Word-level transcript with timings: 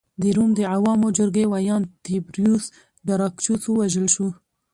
د 0.21 0.23
روم 0.35 0.51
د 0.57 0.61
عوامو 0.75 1.07
جرګې 1.17 1.45
ویاند 1.51 1.91
تیبریوس 2.05 2.65
ګراکچوس 3.07 3.63
ووژل 3.67 4.07
شو 4.15 4.27